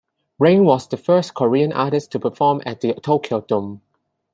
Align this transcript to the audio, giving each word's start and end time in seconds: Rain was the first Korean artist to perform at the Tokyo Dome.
Rain 0.39 0.65
was 0.65 0.87
the 0.87 0.97
first 0.97 1.35
Korean 1.35 1.71
artist 1.73 2.11
to 2.13 2.19
perform 2.19 2.63
at 2.65 2.81
the 2.81 2.93
Tokyo 2.95 3.41
Dome. 3.41 3.83